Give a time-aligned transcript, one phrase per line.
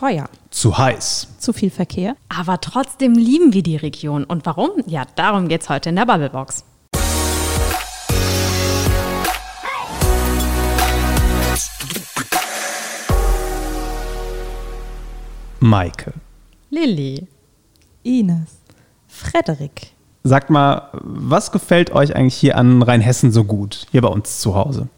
[0.00, 0.30] teuer.
[0.50, 1.28] Zu heiß.
[1.38, 2.16] Zu viel Verkehr.
[2.30, 4.24] Aber trotzdem lieben wir die Region.
[4.24, 4.70] Und warum?
[4.86, 6.64] Ja, darum geht's heute in der Bubblebox.
[15.60, 16.14] Maike.
[16.70, 17.26] Lilly.
[18.02, 18.56] Ines.
[19.06, 19.92] Frederik.
[20.22, 24.54] Sagt mal, was gefällt euch eigentlich hier an Rheinhessen so gut, hier bei uns zu
[24.54, 24.88] Hause?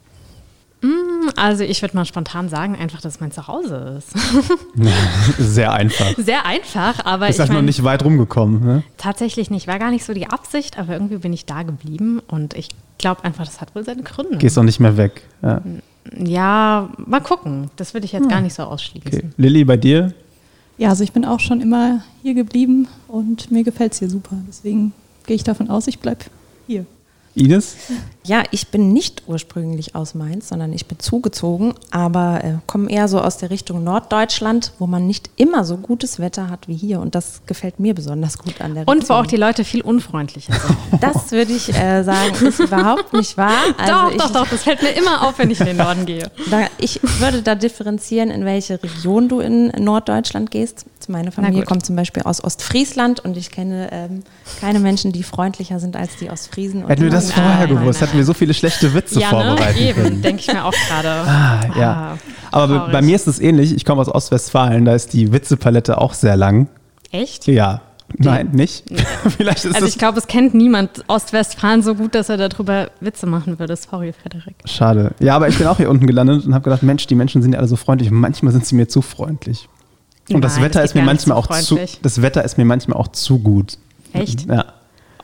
[1.36, 4.14] Also ich würde mal spontan sagen, einfach, dass es mein Zuhause ist.
[5.38, 6.14] Sehr einfach.
[6.16, 8.64] Sehr einfach, aber Ist ich halt noch mein, nicht weit rumgekommen.
[8.64, 8.82] Ne?
[8.98, 9.66] tatsächlich nicht.
[9.66, 13.24] War gar nicht so die Absicht, aber irgendwie bin ich da geblieben und ich glaube
[13.24, 14.38] einfach, das hat wohl seine Gründe.
[14.38, 15.22] Gehst auch nicht mehr weg.
[15.42, 15.60] Ja.
[16.16, 17.70] Ja, mal gucken.
[17.76, 19.12] Das würde ich jetzt gar nicht so ausschließen.
[19.12, 19.30] Okay.
[19.36, 20.12] Lilly, bei dir?
[20.78, 24.36] Ja, also ich bin auch schon immer hier geblieben und mir gefällt es hier super.
[24.48, 24.92] Deswegen
[25.26, 26.24] gehe ich davon aus, ich bleibe
[26.66, 26.86] hier.
[27.34, 27.76] Ines?
[28.24, 33.08] Ja, ich bin nicht ursprünglich aus Mainz, sondern ich bin zugezogen, aber äh, komme eher
[33.08, 37.00] so aus der Richtung Norddeutschland, wo man nicht immer so gutes Wetter hat wie hier.
[37.00, 38.98] Und das gefällt mir besonders gut an der Region.
[38.98, 40.76] Und wo auch die Leute viel unfreundlicher sind.
[41.02, 43.52] Das würde ich äh, sagen, ist überhaupt nicht wahr.
[43.78, 46.06] Also doch, ich, doch, doch, das fällt mir immer auf, wenn ich in den Norden
[46.06, 46.30] gehe.
[46.50, 50.84] Da, ich würde da differenzieren, in welche Region du in Norddeutschland gehst.
[51.12, 54.22] Meine Familie kommt zum Beispiel aus Ostfriesland und ich kenne ähm,
[54.60, 56.82] keine Menschen, die freundlicher sind als die Ostfriesen.
[56.82, 59.30] Und Hätten wir das vorher nein, gewusst, nein, hätten wir so viele schlechte Witze ja,
[59.32, 59.44] ne?
[59.46, 60.22] vorbereiten Eben, können.
[60.22, 61.08] denke ich mir auch gerade.
[61.28, 62.18] Ah, ja.
[62.50, 62.92] Aber bei- traurig.
[62.92, 63.74] bei mir ist es ähnlich.
[63.74, 66.68] Ich komme aus Ostwestfalen, da ist die Witzepalette auch sehr lang.
[67.12, 67.46] Echt?
[67.46, 67.82] Ja.
[68.18, 68.84] Nein, nicht?
[69.38, 73.26] Vielleicht ist Also ich glaube, es kennt niemand Ostwestfalen so gut, dass er darüber Witze
[73.26, 73.74] machen würde.
[73.76, 74.56] Sorry, Frederik.
[74.66, 75.12] schade.
[75.18, 77.52] Ja, aber ich bin auch hier unten gelandet und habe gedacht, Mensch, die Menschen sind
[77.52, 79.68] ja alle so freundlich und manchmal sind sie mir zu freundlich.
[80.30, 82.98] Und das Nein, Wetter das ist mir manchmal auch zu das Wetter ist mir manchmal
[82.98, 83.78] auch zu gut.
[84.12, 84.48] Echt?
[84.48, 84.66] Ja.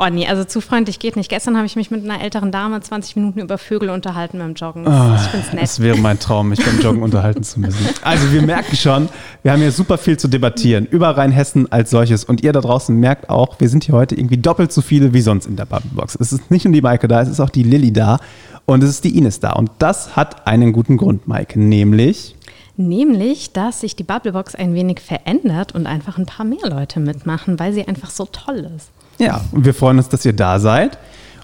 [0.00, 1.28] Oh nee, also zu freundlich geht nicht.
[1.28, 4.84] Gestern habe ich mich mit einer älteren Dame 20 Minuten über Vögel unterhalten beim Joggen.
[4.84, 5.62] Das, ich finde es nett.
[5.64, 7.84] Das wäre mein Traum, mich beim Joggen unterhalten zu müssen.
[8.02, 9.08] Also wir merken schon,
[9.42, 12.22] wir haben hier super viel zu debattieren über Rheinhessen als solches.
[12.22, 15.20] Und ihr da draußen merkt auch, wir sind hier heute irgendwie doppelt so viele wie
[15.20, 16.16] sonst in der Bubblebox.
[16.20, 18.20] Es ist nicht nur die Maike da, es ist auch die Lilly da
[18.66, 19.54] und es ist die Ines da.
[19.54, 22.36] Und das hat einen guten Grund, Maike, nämlich...
[22.80, 27.58] Nämlich, dass sich die Bubblebox ein wenig verändert und einfach ein paar mehr Leute mitmachen,
[27.58, 28.90] weil sie einfach so toll ist.
[29.18, 30.96] Ja, und wir freuen uns, dass ihr da seid.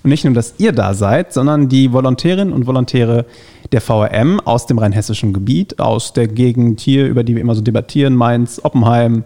[0.05, 3.25] Und nicht nur, dass ihr da seid, sondern die Volontärinnen und Volontäre
[3.73, 7.63] der VRM aus dem rheinhessischen Gebiet, aus der Gegend hier, über die wir immer so
[7.63, 9.25] debattieren, Mainz, Oppenheim,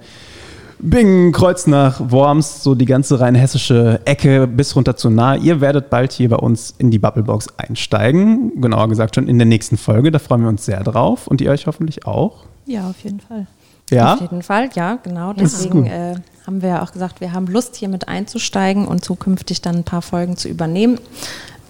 [0.81, 5.35] Bingen, Kreuznach, Worms, so die ganze rheinhessische Ecke bis runter zu nah.
[5.35, 8.61] Ihr werdet bald hier bei uns in die Bubblebox einsteigen.
[8.61, 10.11] Genauer gesagt schon in der nächsten Folge.
[10.13, 11.27] Da freuen wir uns sehr drauf.
[11.27, 12.45] Und ihr euch hoffentlich auch.
[12.67, 13.47] Ja, auf jeden Fall.
[13.91, 14.15] Ja?
[14.15, 15.33] Auf jeden Fall, ja, genau.
[15.33, 16.15] Deswegen äh,
[16.47, 19.85] haben wir ja auch gesagt, wir haben Lust, hier mit einzusteigen und zukünftig dann ein
[19.85, 20.99] paar Folgen zu übernehmen.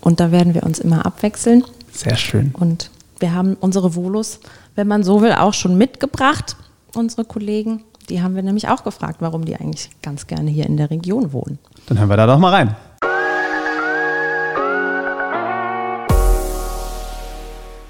[0.00, 1.64] Und da werden wir uns immer abwechseln.
[1.92, 2.52] Sehr schön.
[2.58, 4.41] Und wir haben unsere Volos,
[4.74, 6.56] wenn man so will, auch schon mitgebracht,
[6.94, 7.82] unsere Kollegen.
[8.08, 11.32] Die haben wir nämlich auch gefragt, warum die eigentlich ganz gerne hier in der Region
[11.34, 11.58] wohnen.
[11.86, 12.74] Dann hören wir da doch mal rein.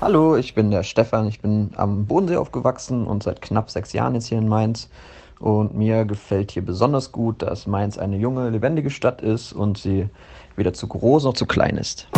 [0.01, 1.29] Hallo, ich bin der Stefan.
[1.29, 4.89] Ich bin am Bodensee aufgewachsen und seit knapp sechs Jahren jetzt hier in Mainz.
[5.39, 10.09] Und mir gefällt hier besonders gut, dass Mainz eine junge, lebendige Stadt ist und sie
[10.57, 12.09] weder zu groß noch zu klein ist.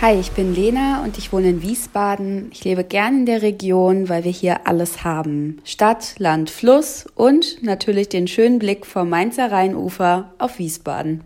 [0.00, 2.50] Hi, ich bin Lena und ich wohne in Wiesbaden.
[2.52, 5.60] Ich lebe gern in der Region, weil wir hier alles haben.
[5.64, 11.24] Stadt, Land, Fluss und natürlich den schönen Blick vom Mainzer Rheinufer auf Wiesbaden.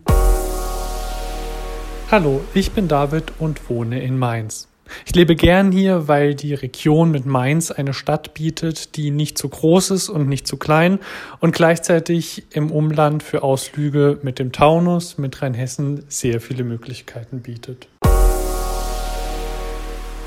[2.10, 4.68] Hallo, ich bin David und wohne in Mainz.
[5.04, 9.50] Ich lebe gern hier, weil die Region mit Mainz eine Stadt bietet, die nicht zu
[9.50, 10.98] groß ist und nicht zu klein
[11.40, 17.88] und gleichzeitig im Umland für Ausflüge mit dem Taunus, mit Rheinhessen sehr viele Möglichkeiten bietet.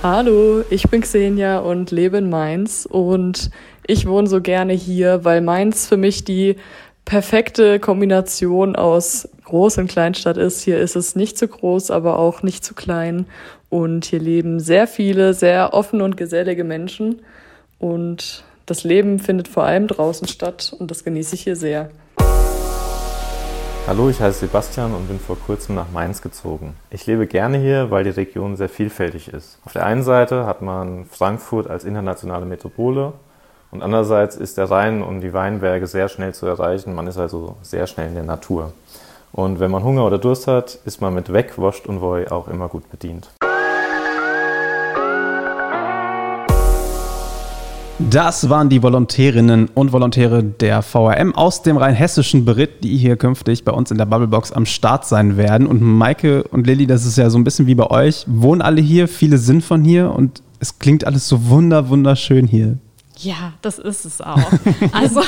[0.03, 3.49] Hallo, ich bin Xenia und lebe in Mainz und
[3.87, 6.57] ich wohne so gerne hier, weil Mainz für mich die
[7.05, 10.61] perfekte Kombination aus Groß- und Kleinstadt ist.
[10.61, 13.25] Hier ist es nicht zu groß, aber auch nicht zu klein
[13.69, 17.21] und hier leben sehr viele, sehr offene und gesellige Menschen
[17.79, 21.89] und das Leben findet vor allem draußen statt und das genieße ich hier sehr.
[23.87, 26.75] Hallo, ich heiße Sebastian und bin vor kurzem nach Mainz gezogen.
[26.89, 29.59] Ich lebe gerne hier, weil die Region sehr vielfältig ist.
[29.63, 33.13] Auf der einen Seite hat man Frankfurt als internationale Metropole
[33.69, 36.95] und andererseits ist der Rhein und die Weinberge sehr schnell zu erreichen.
[36.95, 38.73] Man ist also sehr schnell in der Natur.
[39.31, 42.47] Und wenn man Hunger oder Durst hat, ist man mit Weg, Woscht und Woi auch
[42.47, 43.29] immer gut bedient.
[47.97, 53.63] Das waren die Volontärinnen und Volontäre der VRM aus dem rheinhessischen Beritt, die hier künftig
[53.63, 55.65] bei uns in der Bubblebox am Start sein werden.
[55.65, 58.81] Und Maike und Lilly, das ist ja so ein bisschen wie bei euch, wohnen alle
[58.81, 62.79] hier, viele sind von hier und es klingt alles so wunder, wunderschön hier.
[63.17, 64.51] Ja, das ist es auch.
[64.91, 65.21] Also,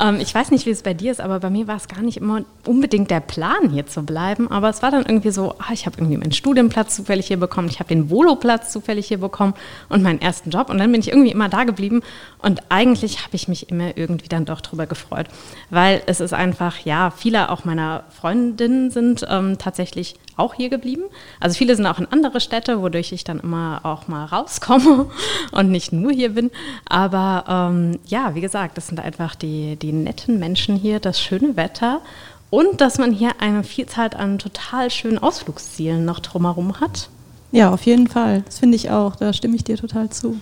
[0.00, 2.02] ähm, ich weiß nicht, wie es bei dir ist, aber bei mir war es gar
[2.02, 4.50] nicht immer unbedingt der Plan, hier zu bleiben.
[4.50, 7.68] Aber es war dann irgendwie so, ah, ich habe irgendwie meinen Studienplatz zufällig hier bekommen,
[7.68, 9.54] ich habe den Voloplatz zufällig hier bekommen
[9.88, 10.70] und meinen ersten Job.
[10.70, 12.02] Und dann bin ich irgendwie immer da geblieben.
[12.44, 15.28] Und eigentlich habe ich mich immer irgendwie dann doch drüber gefreut,
[15.70, 21.04] weil es ist einfach, ja, viele auch meiner Freundinnen sind ähm, tatsächlich auch hier geblieben.
[21.40, 25.06] Also viele sind auch in andere Städte, wodurch ich dann immer auch mal rauskomme
[25.52, 26.50] und nicht nur hier bin.
[26.86, 31.56] Aber ähm, ja, wie gesagt, das sind einfach die, die netten Menschen hier, das schöne
[31.56, 32.02] Wetter
[32.50, 37.08] und dass man hier eine Vielzahl an total schönen Ausflugszielen noch drumherum hat.
[37.52, 38.42] Ja, auf jeden Fall.
[38.42, 39.16] Das finde ich auch.
[39.16, 40.40] Da stimme ich dir total zu.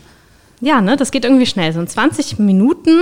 [0.63, 1.75] Ja, ne, das geht irgendwie schnell.
[1.75, 2.99] So in 20 Minuten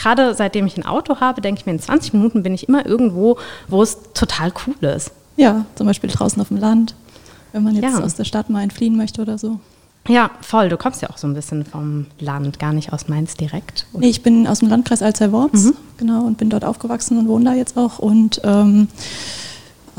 [0.00, 2.86] gerade seitdem ich ein Auto habe, denke ich mir, in 20 Minuten bin ich immer
[2.86, 3.36] irgendwo,
[3.68, 5.12] wo es total cool ist.
[5.36, 6.94] Ja, zum Beispiel draußen auf dem Land,
[7.52, 8.00] wenn man jetzt ja.
[8.00, 9.60] aus der Stadt mal entfliehen möchte oder so.
[10.08, 10.70] Ja, voll.
[10.70, 13.86] Du kommst ja auch so ein bisschen vom Land, gar nicht aus Mainz direkt.
[13.92, 14.00] Oder?
[14.00, 15.74] Nee, ich bin aus dem Landkreis Alzey-Worms, mhm.
[15.98, 17.98] genau, und bin dort aufgewachsen und wohne da jetzt auch.
[17.98, 18.88] Und ähm,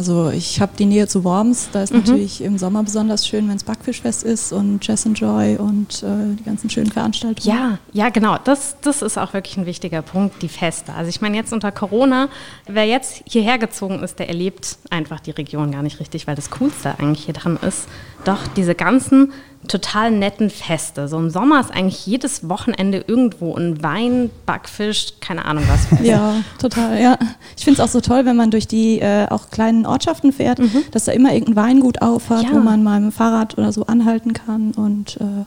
[0.02, 2.00] also ich habe die Nähe zu Worms, da ist mhm.
[2.00, 6.36] natürlich im Sommer besonders schön, wenn es Backfischfest ist und Jazz and Joy und äh,
[6.40, 7.48] die ganzen schönen Veranstaltungen.
[7.48, 8.40] Ja, ja, genau.
[8.44, 10.92] Das, das ist auch wirklich ein wichtiger Punkt, die Feste.
[10.96, 12.30] Also ich meine jetzt unter Corona,
[12.66, 16.50] wer jetzt hierher gezogen ist, der erlebt einfach die Region gar nicht richtig, weil das
[16.50, 17.88] Coolste eigentlich hier dran ist,
[18.26, 19.32] doch diese ganzen
[19.68, 21.08] total netten Feste.
[21.08, 25.88] So im Sommer ist eigentlich jedes Wochenende irgendwo ein Wein, Backfisch, keine Ahnung was.
[26.04, 27.18] Ja, total, ja.
[27.56, 30.60] Ich finde es auch so toll, wenn man durch die äh, auch kleinen Ortschaften fährt,
[30.60, 30.84] mhm.
[30.92, 32.54] dass da immer irgendein Weingut auffahrt, ja.
[32.54, 35.46] wo man mal mit dem Fahrrad oder so anhalten kann und äh,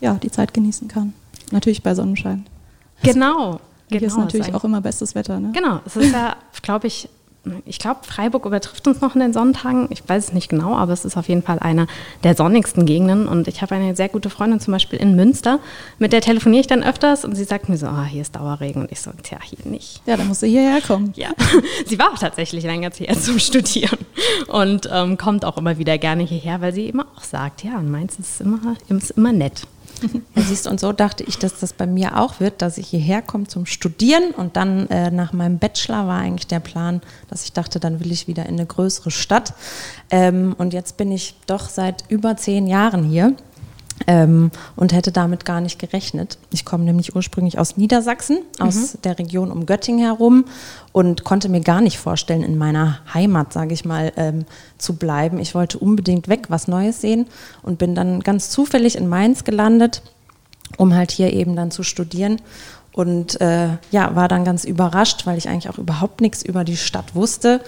[0.00, 1.12] ja, die Zeit genießen kann.
[1.50, 2.46] Natürlich bei Sonnenschein.
[3.02, 3.60] Genau.
[3.88, 5.40] Hier genau, ist natürlich ist auch immer bestes Wetter.
[5.40, 5.50] Ne?
[5.52, 7.08] Genau, es ist ja, glaube ich,
[7.64, 9.86] ich glaube, Freiburg übertrifft uns noch in den Sonntagen.
[9.90, 11.86] Ich weiß es nicht genau, aber es ist auf jeden Fall eine
[12.22, 13.26] der sonnigsten Gegenden.
[13.26, 15.58] Und ich habe eine sehr gute Freundin zum Beispiel in Münster,
[15.98, 18.82] mit der telefoniere ich dann öfters und sie sagt mir so, oh, hier ist Dauerregen.
[18.82, 20.02] Und ich so, tja, hier nicht.
[20.06, 21.12] Ja, da musst du hierher kommen.
[21.16, 21.30] Ja,
[21.86, 23.98] sie war auch tatsächlich länger hier zum Studieren
[24.48, 28.18] und ähm, kommt auch immer wieder gerne hierher, weil sie immer auch sagt, ja, Mainz
[28.18, 29.62] ist immer, ist immer nett.
[30.36, 33.20] Ja, siehst und so dachte ich, dass das bei mir auch wird, dass ich hierher
[33.20, 37.52] komme zum Studieren und dann äh, nach meinem Bachelor war eigentlich der Plan, dass ich
[37.52, 39.54] dachte, dann will ich wieder in eine größere Stadt.
[40.10, 43.34] Ähm, und jetzt bin ich doch seit über zehn Jahren hier
[44.06, 46.38] ähm, und hätte damit gar nicht gerechnet.
[46.50, 48.66] Ich komme nämlich ursprünglich aus Niedersachsen, mhm.
[48.66, 50.44] aus der Region um Göttingen herum
[50.92, 54.44] und konnte mir gar nicht vorstellen, in meiner Heimat, sage ich mal, ähm,
[54.78, 55.38] zu bleiben.
[55.38, 57.26] Ich wollte unbedingt weg, was Neues sehen
[57.62, 60.02] und bin dann ganz zufällig in Mainz gelandet,
[60.76, 62.40] um halt hier eben dann zu studieren
[62.92, 66.76] und äh, ja, war dann ganz überrascht, weil ich eigentlich auch überhaupt nichts über die
[66.76, 67.60] Stadt wusste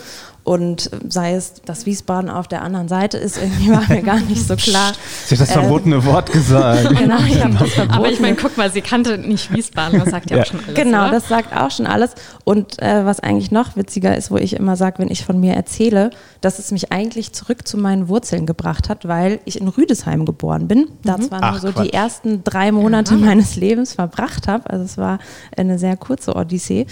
[0.45, 4.47] und sei es, dass Wiesbaden auf der anderen Seite ist, irgendwie war mir gar nicht
[4.47, 4.93] so klar.
[5.27, 6.89] Sie hat das verbotene ähm, Wort gesagt.
[6.99, 7.97] genau, ich habe das verbotene.
[7.97, 10.43] Aber ich meine, guck mal, sie kannte nicht Wiesbaden, das sagt ja, ja.
[10.43, 10.75] auch schon alles.
[10.75, 11.11] Genau, oder?
[11.13, 12.15] das sagt auch schon alles.
[12.43, 15.55] Und äh, was eigentlich noch witziger ist, wo ich immer sage, wenn ich von mir
[15.55, 16.11] erzähle,
[16.41, 20.67] dass es mich eigentlich zurück zu meinen Wurzeln gebracht hat, weil ich in Rüdesheim geboren
[20.67, 20.89] bin.
[21.05, 21.23] Da mhm.
[21.23, 21.87] zwar Ach, nur so Quatsch.
[21.87, 23.27] die ersten drei Monate mhm.
[23.27, 24.69] meines Lebens verbracht habe.
[24.69, 25.21] Also es war
[25.57, 26.87] eine sehr kurze Odyssee.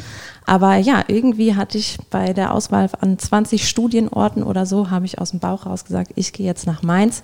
[0.51, 5.21] Aber ja, irgendwie hatte ich bei der Auswahl an 20 Studienorten oder so, habe ich
[5.21, 7.23] aus dem Bauch raus gesagt, ich gehe jetzt nach Mainz.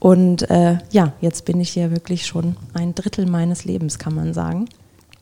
[0.00, 4.34] Und äh, ja, jetzt bin ich hier wirklich schon ein Drittel meines Lebens, kann man
[4.34, 4.64] sagen.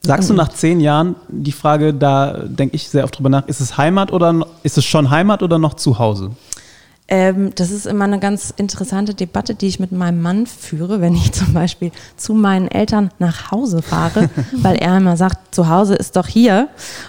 [0.01, 3.61] Sagst du nach zehn Jahren, die Frage, da denke ich sehr oft drüber nach, ist
[3.61, 6.31] es Heimat oder ist es schon Heimat oder noch zu Hause?
[7.09, 11.15] Ähm, das ist immer eine ganz interessante Debatte, die ich mit meinem Mann führe, wenn
[11.15, 15.95] ich zum Beispiel zu meinen Eltern nach Hause fahre, weil er immer sagt, zu Hause
[15.95, 16.69] ist doch hier.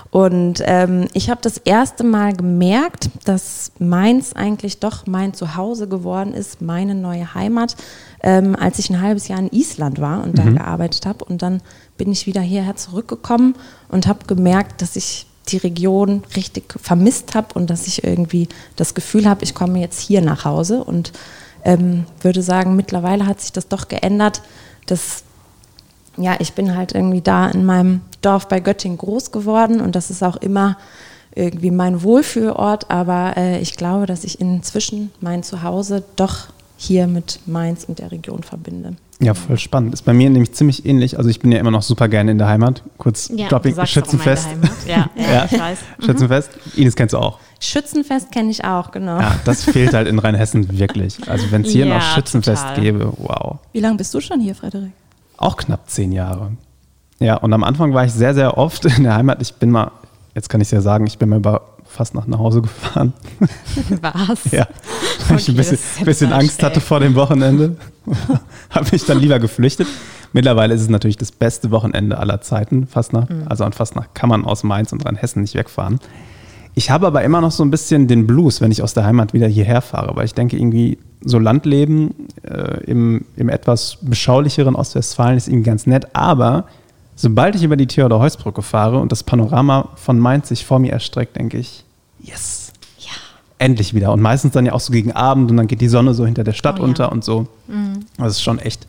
[0.09, 6.33] Und ähm, ich habe das erste Mal gemerkt, dass Mainz eigentlich doch mein Zuhause geworden
[6.33, 7.75] ist, meine neue Heimat,
[8.23, 10.37] ähm, als ich ein halbes Jahr in Island war und mhm.
[10.37, 11.23] da gearbeitet habe.
[11.23, 11.61] Und dann
[11.97, 13.55] bin ich wieder hierher zurückgekommen
[13.89, 18.93] und habe gemerkt, dass ich die Region richtig vermisst habe und dass ich irgendwie das
[18.93, 20.83] Gefühl habe, ich komme jetzt hier nach Hause.
[20.83, 21.11] Und
[21.63, 24.41] ähm, würde sagen, mittlerweile hat sich das doch geändert,
[24.85, 25.23] dass
[26.17, 30.11] ja, ich bin halt irgendwie da in meinem Dorf bei Göttingen groß geworden und das
[30.11, 30.77] ist auch immer
[31.35, 36.52] irgendwie mein Wohlfühlort, aber äh, ich glaube, dass ich inzwischen mein Zuhause doch
[36.83, 38.95] hier mit Mainz und der Region verbinde.
[39.19, 39.93] Ja, voll spannend.
[39.93, 41.17] Ist bei mir nämlich ziemlich ähnlich.
[41.17, 42.83] Also ich bin ja immer noch super gerne in der Heimat.
[42.97, 44.47] Kurz ja, Dropping, Schützenfest.
[44.85, 45.79] Ja, ja, ja, ich weiß.
[46.05, 46.49] Schützenfest.
[46.75, 47.39] Ines kennst du auch.
[47.59, 49.19] Schützenfest kenne ich auch, genau.
[49.19, 51.17] Ja, das fehlt halt in Rheinhessen wirklich.
[51.29, 52.81] Also wenn es hier ja, noch Schützenfest total.
[52.81, 53.59] gäbe, wow.
[53.71, 54.91] Wie lange bist du schon hier, Frederik?
[55.37, 56.51] Auch knapp zehn Jahre.
[57.19, 59.41] Ja, und am Anfang war ich sehr, sehr oft in der Heimat.
[59.41, 59.91] Ich bin mal,
[60.35, 63.13] jetzt kann ich es ja sagen, ich bin mal über fast nach Hause gefahren.
[64.01, 64.51] Was?
[64.51, 64.67] ja,
[65.27, 67.77] weil okay, ich ein bisschen, bisschen Angst hatte vor dem Wochenende.
[68.69, 69.87] Habe mich dann lieber geflüchtet.
[70.33, 73.29] Mittlerweile ist es natürlich das beste Wochenende aller Zeiten, Fastnacht.
[73.29, 73.43] Mhm.
[73.47, 75.99] Also an Fastnacht kann man aus Mainz und Rheinhessen nicht wegfahren.
[76.75, 79.33] Ich habe aber immer noch so ein bisschen den Blues, wenn ich aus der Heimat
[79.33, 85.37] wieder hierher fahre, weil ich denke, irgendwie so Landleben äh, im, im etwas beschaulicheren Ostwestfalen
[85.37, 86.65] ist irgendwie ganz nett, aber
[87.15, 91.35] sobald ich über die Theodor-Heuss-Brücke fahre und das Panorama von Mainz sich vor mir erstreckt,
[91.35, 91.83] denke ich,
[92.19, 93.11] yes, ja.
[93.59, 94.11] endlich wieder.
[94.11, 96.43] Und meistens dann ja auch so gegen Abend und dann geht die Sonne so hinter
[96.43, 97.11] der Stadt oh, unter ja.
[97.11, 97.47] und so.
[97.67, 98.05] Mhm.
[98.17, 98.87] Das ist schon echt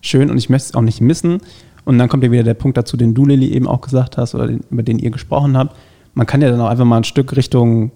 [0.00, 1.40] schön und ich möchte es auch nicht missen.
[1.84, 4.34] Und dann kommt ja wieder der Punkt dazu, den du, Lilly, eben auch gesagt hast
[4.34, 5.74] oder den, über den ihr gesprochen habt.
[6.14, 7.92] Man kann ja dann auch einfach mal ein Stück Richtung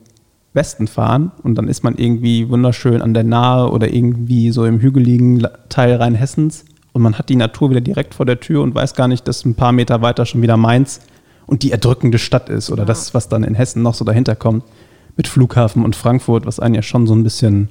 [0.55, 4.81] Westen fahren und dann ist man irgendwie wunderschön an der Nahe oder irgendwie so im
[4.81, 8.95] hügeligen Teil Rheinhessens und man hat die Natur wieder direkt vor der Tür und weiß
[8.95, 11.01] gar nicht, dass ein paar Meter weiter schon wieder Mainz
[11.47, 12.87] und die erdrückende Stadt ist oder ja.
[12.87, 14.65] das, was dann in Hessen noch so dahinter kommt
[15.17, 17.69] mit Flughafen und Frankfurt, was einen ja schon so ein bisschen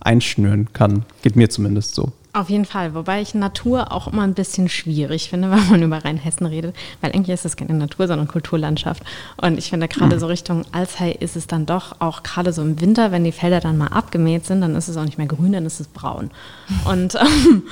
[0.00, 1.04] einschnüren kann.
[1.22, 2.12] Geht mir zumindest so.
[2.34, 6.02] Auf jeden Fall, wobei ich Natur auch immer ein bisschen schwierig finde, wenn man über
[6.02, 9.02] Rheinhessen redet, weil eigentlich ist es keine Natur, sondern Kulturlandschaft.
[9.36, 12.80] Und ich finde gerade so Richtung Alzey ist es dann doch auch gerade so im
[12.80, 15.52] Winter, wenn die Felder dann mal abgemäht sind, dann ist es auch nicht mehr grün,
[15.52, 16.30] dann ist es braun.
[16.86, 17.64] Und ähm,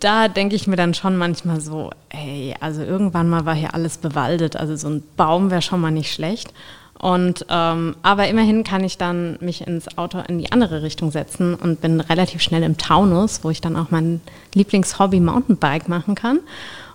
[0.00, 3.98] da denke ich mir dann schon manchmal so, ey, also irgendwann mal war hier alles
[3.98, 6.54] bewaldet, also so ein Baum wäre schon mal nicht schlecht.
[6.98, 11.54] Und ähm, aber immerhin kann ich dann mich ins Auto in die andere Richtung setzen
[11.54, 14.20] und bin relativ schnell im Taunus, wo ich dann auch mein
[14.54, 16.40] Lieblingshobby Mountainbike machen kann.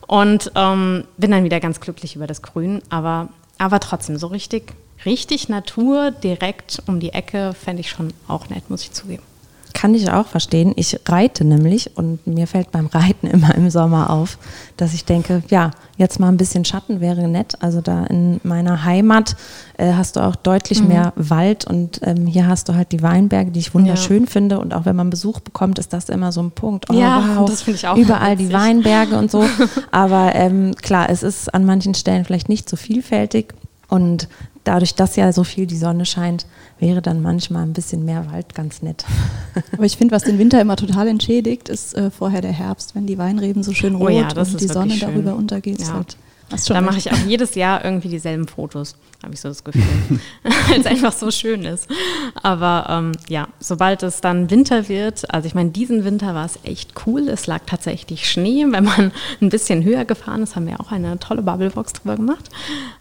[0.06, 4.74] Und ähm, bin dann wieder ganz glücklich über das Grün, aber, aber trotzdem so richtig,
[5.06, 9.24] richtig Natur direkt um die Ecke fände ich schon auch nett, muss ich zugeben.
[9.84, 10.72] Kann ich auch verstehen.
[10.78, 14.38] Ich reite nämlich und mir fällt beim Reiten immer im Sommer auf,
[14.78, 17.58] dass ich denke, ja, jetzt mal ein bisschen Schatten wäre nett.
[17.60, 19.36] Also da in meiner Heimat
[19.76, 20.88] äh, hast du auch deutlich mhm.
[20.88, 24.30] mehr Wald und ähm, hier hast du halt die Weinberge, die ich wunderschön ja.
[24.30, 24.60] finde.
[24.62, 26.90] Und auch wenn man Besuch bekommt, ist das immer so ein Punkt.
[26.90, 27.98] Oh, ja, wow, das finde ich auch.
[27.98, 29.44] Überall die Weinberge und so.
[29.92, 33.54] Aber ähm, klar, es ist an manchen Stellen vielleicht nicht so vielfältig.
[33.90, 34.30] Und
[34.64, 36.46] dadurch, dass ja so viel die Sonne scheint,
[36.84, 39.06] wäre dann manchmal ein bisschen mehr Wald ganz nett.
[39.72, 43.08] Aber ich finde, was den Winter immer total entschädigt, ist äh, vorher der Herbst, wenn
[43.08, 45.10] die Weinreben so schön rot oh ja, und die Sonne schön.
[45.10, 45.80] darüber untergeht.
[45.80, 45.94] Ja.
[45.94, 46.18] Halt
[46.68, 49.84] da mache ich auch jedes Jahr irgendwie dieselben Fotos, habe ich so das Gefühl,
[50.44, 51.88] weil es einfach so schön ist.
[52.42, 56.60] Aber ähm, ja, sobald es dann Winter wird, also ich meine, diesen Winter war es
[56.64, 57.30] echt cool.
[57.30, 61.20] Es lag tatsächlich Schnee, wenn man ein bisschen höher gefahren ist, haben wir auch eine
[61.20, 62.50] tolle Bubblebox drüber gemacht.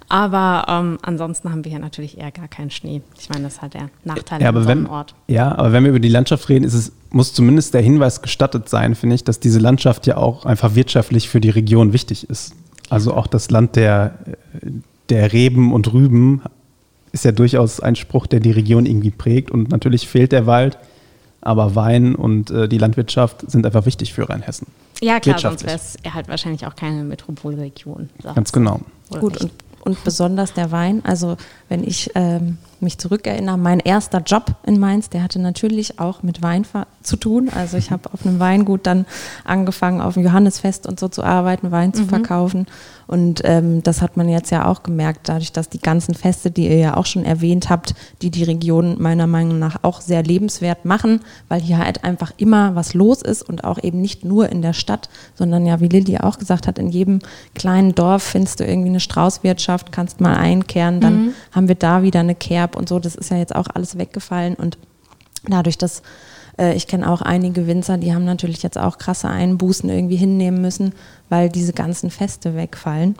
[0.08, 3.00] Aber ähm, ansonsten haben wir hier natürlich eher gar keinen Schnee.
[3.18, 5.14] Ich meine, das ist halt der Nachteil ja, aber wenn, Ort.
[5.26, 8.68] Ja, aber wenn wir über die Landschaft reden, ist es, muss zumindest der Hinweis gestattet
[8.68, 12.54] sein, finde ich, dass diese Landschaft ja auch einfach wirtschaftlich für die Region wichtig ist.
[12.92, 14.18] Also auch das Land der,
[15.08, 16.42] der Reben und Rüben
[17.10, 19.50] ist ja durchaus ein Spruch, der die Region irgendwie prägt.
[19.50, 20.76] Und natürlich fehlt der Wald,
[21.40, 24.66] aber Wein und äh, die Landwirtschaft sind einfach wichtig für Rheinhessen.
[25.00, 28.10] Ja, klar, sonst wäre es halt wahrscheinlich auch keine Metropolregion.
[28.34, 28.82] Ganz genau.
[29.08, 29.52] Gut, und,
[29.84, 31.00] und besonders der Wein.
[31.02, 31.38] Also
[31.70, 36.42] wenn ich ähm, mich zurückerinnere, mein erster Job in Mainz, der hatte natürlich auch mit
[36.42, 36.66] Wein
[37.02, 37.48] zu tun.
[37.54, 39.06] Also ich habe auf einem Weingut dann
[39.44, 41.94] angefangen, auf dem Johannesfest und so zu arbeiten, Wein mhm.
[41.94, 42.66] zu verkaufen.
[43.12, 46.66] Und ähm, das hat man jetzt ja auch gemerkt, dadurch, dass die ganzen Feste, die
[46.66, 50.86] ihr ja auch schon erwähnt habt, die die Region meiner Meinung nach auch sehr lebenswert
[50.86, 54.62] machen, weil hier halt einfach immer was los ist und auch eben nicht nur in
[54.62, 57.18] der Stadt, sondern ja, wie Lilly auch gesagt hat, in jedem
[57.54, 61.34] kleinen Dorf findest du irgendwie eine Straußwirtschaft, kannst mal einkehren, dann mhm.
[61.52, 62.98] haben wir da wieder eine Kerb und so.
[62.98, 64.78] Das ist ja jetzt auch alles weggefallen und
[65.48, 66.02] dadurch, dass
[66.58, 70.60] äh, ich kenne auch einige Winzer, die haben natürlich jetzt auch krasse Einbußen irgendwie hinnehmen
[70.60, 70.92] müssen,
[71.28, 73.16] weil diese ganzen Feste wegfallen.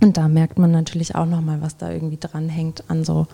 [0.00, 3.26] Und da merkt man natürlich auch nochmal, was da irgendwie dranhängt an so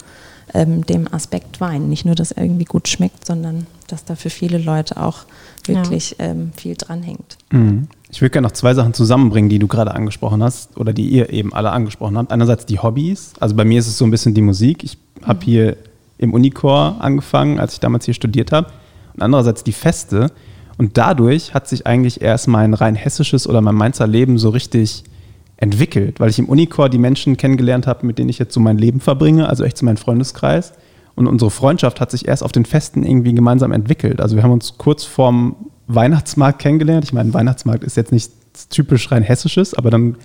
[0.55, 1.91] ähm, dem Aspekt Wein.
[1.91, 5.25] Nicht nur, dass er irgendwie gut schmeckt, sondern dass da für viele Leute auch
[5.67, 6.27] wirklich ja.
[6.27, 7.37] ähm, viel dranhängt.
[7.53, 7.89] Mhm.
[8.15, 11.33] Ich würde gerne noch zwei Sachen zusammenbringen, die du gerade angesprochen hast oder die ihr
[11.33, 12.31] eben alle angesprochen habt.
[12.31, 13.33] Einerseits die Hobbys.
[13.41, 14.85] Also bei mir ist es so ein bisschen die Musik.
[14.85, 15.43] Ich habe mhm.
[15.43, 15.77] hier
[16.19, 18.69] im Unichor angefangen, als ich damals hier studiert habe
[19.15, 20.31] und andererseits die Feste.
[20.79, 25.03] Und dadurch hat sich eigentlich erst mein rein hessisches oder mein Mainzer Leben so richtig
[25.57, 28.79] entwickelt, weil ich im Unichor die Menschen kennengelernt habe, mit denen ich jetzt so mein
[28.79, 30.73] Leben verbringe, also echt zu meinem Freundeskreis.
[31.17, 34.21] Und unsere Freundschaft hat sich erst auf den Festen irgendwie gemeinsam entwickelt.
[34.21, 37.05] Also wir haben uns kurz vorm Weihnachtsmarkt kennengelernt.
[37.05, 38.33] Ich meine, Weihnachtsmarkt ist jetzt nicht
[38.71, 40.17] typisch rein hessisches, aber dann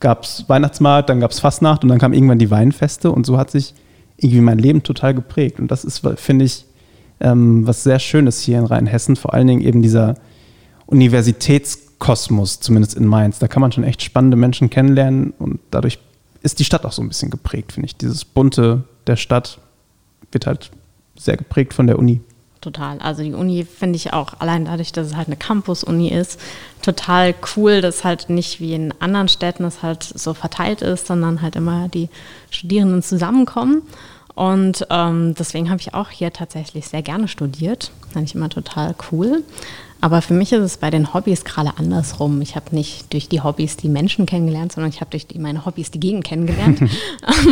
[0.00, 3.38] gab es Weihnachtsmarkt, dann gab es Fastnacht und dann kamen irgendwann die Weinfeste und so
[3.38, 3.74] hat sich
[4.16, 5.60] irgendwie mein Leben total geprägt.
[5.60, 6.66] Und das ist, finde ich,
[7.20, 10.14] ähm, was sehr Schönes hier in Rheinhessen, vor allen Dingen eben dieser
[10.86, 13.38] Universitätskosmos, zumindest in Mainz.
[13.38, 15.98] Da kann man schon echt spannende Menschen kennenlernen und dadurch
[16.42, 17.96] ist die Stadt auch so ein bisschen geprägt, finde ich.
[17.96, 19.58] Dieses Bunte der Stadt
[20.32, 20.70] wird halt
[21.16, 22.20] sehr geprägt von der Uni.
[22.60, 22.98] Total.
[22.98, 26.40] Also die Uni finde ich auch allein dadurch, dass es halt eine Campus-Uni ist,
[26.82, 31.42] total cool, dass halt nicht wie in anderen Städten es halt so verteilt ist, sondern
[31.42, 32.08] halt immer die
[32.50, 33.82] Studierenden zusammenkommen.
[34.34, 37.90] Und ähm, deswegen habe ich auch hier tatsächlich sehr gerne studiert.
[38.12, 39.42] Fand ich immer total cool.
[40.00, 42.40] Aber für mich ist es bei den Hobbys gerade andersrum.
[42.40, 45.66] Ich habe nicht durch die Hobbys die Menschen kennengelernt, sondern ich habe durch die, meine
[45.66, 46.80] Hobbys die Gegend kennengelernt.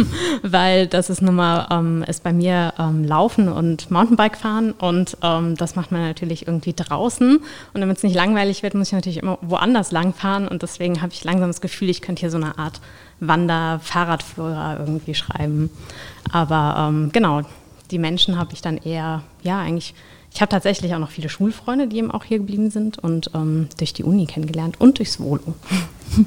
[0.42, 5.16] Weil das ist nun mal, ähm, ist bei mir ähm, Laufen und Mountainbike fahren und
[5.22, 7.38] ähm, das macht man natürlich irgendwie draußen.
[7.74, 11.12] Und damit es nicht langweilig wird, muss ich natürlich immer woanders langfahren und deswegen habe
[11.12, 12.80] ich langsam das Gefühl, ich könnte hier so eine Art
[13.20, 15.70] Wander-Fahrradführer irgendwie schreiben.
[16.30, 17.42] Aber ähm, genau,
[17.90, 19.94] die Menschen habe ich dann eher, ja, eigentlich
[20.36, 23.68] ich habe tatsächlich auch noch viele Schulfreunde, die eben auch hier geblieben sind und ähm,
[23.78, 25.54] durch die Uni kennengelernt und durchs Volo.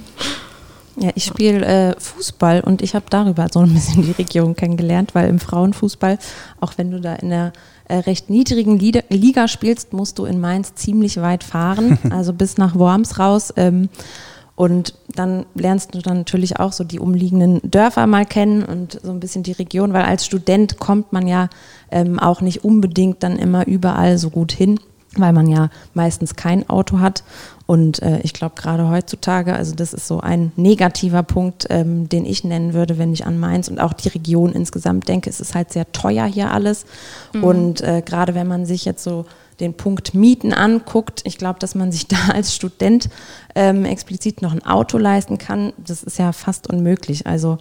[1.01, 5.16] Ja, ich spiele äh, Fußball und ich habe darüber so ein bisschen die Region kennengelernt,
[5.16, 6.20] weil im Frauenfußball,
[6.60, 7.54] auch wenn du da in der
[7.88, 12.58] äh, recht niedrigen Liga, Liga, spielst, musst du in Mainz ziemlich weit fahren, also bis
[12.58, 13.54] nach Worms raus.
[13.56, 13.88] Ähm,
[14.60, 19.10] und dann lernst du dann natürlich auch so die umliegenden Dörfer mal kennen und so
[19.10, 21.48] ein bisschen die Region, weil als Student kommt man ja
[21.92, 24.78] ähm, auch nicht unbedingt dann immer überall so gut hin,
[25.16, 27.24] weil man ja meistens kein Auto hat.
[27.68, 32.25] Und äh, ich glaube gerade heutzutage, also das ist so ein negativer Punkt, ähm, den
[32.25, 35.30] ich nennen würde, wenn ich an Mainz und auch die Region insgesamt denke.
[35.30, 36.86] Es ist halt sehr teuer hier alles.
[37.32, 37.44] Mhm.
[37.46, 39.25] Und äh, gerade wenn man sich jetzt so
[39.60, 43.10] den Punkt Mieten anguckt, ich glaube, dass man sich da als Student
[43.56, 47.28] ähm, explizit noch ein Auto leisten kann, das ist ja fast unmöglich.
[47.28, 47.58] Also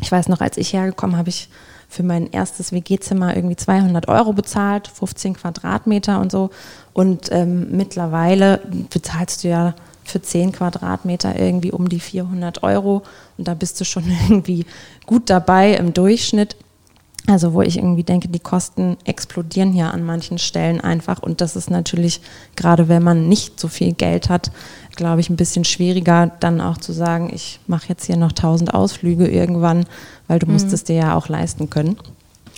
[0.00, 1.48] ich weiß noch, als ich hergekommen habe ich
[1.88, 6.50] für mein erstes WG-Zimmer irgendwie 200 Euro bezahlt, 15 Quadratmeter und so.
[6.92, 13.02] Und ähm, mittlerweile bezahlst du ja für 10 Quadratmeter irgendwie um die 400 Euro.
[13.36, 14.66] Und da bist du schon irgendwie
[15.04, 16.56] gut dabei im Durchschnitt.
[17.30, 21.54] Also wo ich irgendwie denke, die Kosten explodieren hier an manchen Stellen einfach und das
[21.54, 22.20] ist natürlich,
[22.56, 24.50] gerade wenn man nicht so viel Geld hat,
[24.96, 28.74] glaube ich, ein bisschen schwieriger, dann auch zu sagen, ich mache jetzt hier noch tausend
[28.74, 29.84] Ausflüge irgendwann,
[30.26, 30.54] weil du mhm.
[30.54, 31.96] musst es dir ja auch leisten können.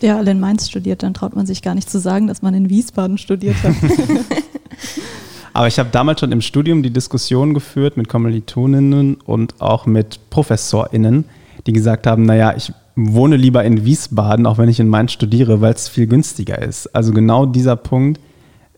[0.01, 2.55] Ja, alle in Mainz studiert, dann traut man sich gar nicht zu sagen, dass man
[2.55, 3.75] in Wiesbaden studiert hat.
[5.53, 10.31] Aber ich habe damals schon im Studium die Diskussion geführt mit Kommilitoninnen und auch mit
[10.31, 11.27] ProfessorInnen,
[11.67, 15.61] die gesagt haben, naja, ich wohne lieber in Wiesbaden, auch wenn ich in Mainz studiere,
[15.61, 16.95] weil es viel günstiger ist.
[16.95, 18.21] Also genau dieser Punkt,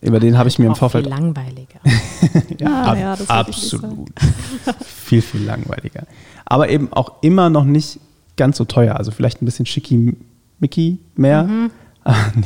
[0.00, 1.06] über den habe ich mir im Vorfeld.
[1.06, 1.80] Viel langweiliger.
[2.58, 4.10] ja, ah, ab, ja, absolut.
[4.84, 6.06] viel, viel langweiliger.
[6.44, 7.98] Aber eben auch immer noch nicht
[8.36, 8.96] ganz so teuer.
[8.96, 11.44] Also vielleicht ein bisschen schickimicki mehr.
[11.44, 11.70] Mhm.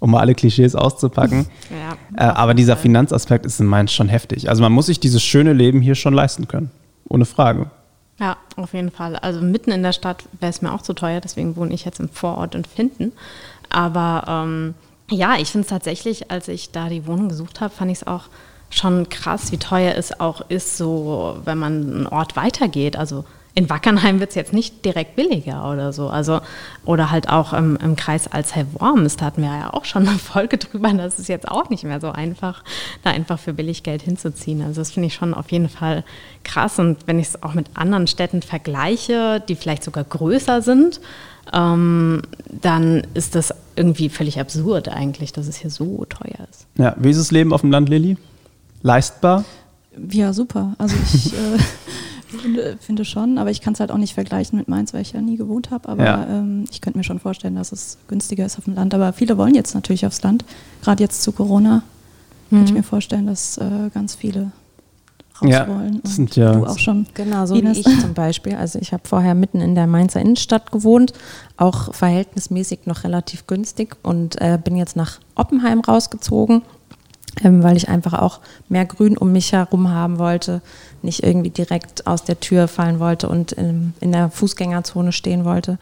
[0.00, 1.46] um mal alle Klischees auszupacken.
[1.70, 4.48] Ja, äh, aber dieser Finanzaspekt ist in Mainz schon heftig.
[4.48, 6.70] Also man muss sich dieses schöne Leben hier schon leisten können.
[7.08, 7.70] Ohne Frage.
[8.20, 9.16] Ja, auf jeden Fall.
[9.16, 12.00] Also mitten in der Stadt wäre es mir auch zu teuer, deswegen wohne ich jetzt
[12.00, 13.12] im Vorort in Finden.
[13.70, 14.74] Aber ähm,
[15.10, 18.06] ja, ich finde es tatsächlich, als ich da die Wohnung gesucht habe, fand ich es
[18.06, 18.24] auch
[18.70, 22.96] schon krass, wie teuer es auch ist, so wenn man einen Ort weitergeht.
[22.96, 23.24] Also
[23.58, 26.08] in Wackernheim wird es jetzt nicht direkt billiger oder so.
[26.08, 26.40] Also,
[26.84, 30.58] oder halt auch im, im Kreis Alzey-Worms, da hatten wir ja auch schon eine Folge
[30.58, 32.62] drüber, das ist jetzt auch nicht mehr so einfach,
[33.02, 34.62] da einfach für billig Geld hinzuziehen.
[34.62, 36.04] Also das finde ich schon auf jeden Fall
[36.44, 36.78] krass.
[36.78, 41.00] Und wenn ich es auch mit anderen Städten vergleiche, die vielleicht sogar größer sind,
[41.52, 42.22] ähm,
[42.62, 46.68] dann ist das irgendwie völlig absurd eigentlich, dass es hier so teuer ist.
[46.76, 48.16] Ja, wie ist das Leben auf dem Land, Lilly?
[48.82, 49.44] Leistbar?
[50.12, 50.76] Ja, super.
[50.78, 51.36] Also ich äh,
[52.28, 55.12] finde, finde, schon, aber ich kann es halt auch nicht vergleichen mit Mainz, weil ich
[55.12, 55.88] ja nie gewohnt habe.
[55.88, 56.26] Aber ja.
[56.28, 58.94] ähm, ich könnte mir schon vorstellen, dass es günstiger ist auf dem Land.
[58.94, 60.44] Aber viele wollen jetzt natürlich aufs Land.
[60.82, 61.82] Gerade jetzt zu Corona
[62.50, 62.56] mhm.
[62.56, 64.52] könnte ich mir vorstellen, dass äh, ganz viele
[65.40, 66.00] raus ja, wollen.
[66.04, 67.06] sind ja du auch schon.
[67.14, 67.78] Genau, so Ines.
[67.78, 68.54] wie ich zum Beispiel.
[68.54, 71.12] Also ich habe vorher mitten in der Mainzer Innenstadt gewohnt,
[71.56, 76.62] auch verhältnismäßig noch relativ günstig und äh, bin jetzt nach Oppenheim rausgezogen
[77.42, 80.60] ähm, weil ich einfach auch mehr Grün um mich herum haben wollte,
[81.02, 85.78] nicht irgendwie direkt aus der Tür fallen wollte und in, in der Fußgängerzone stehen wollte.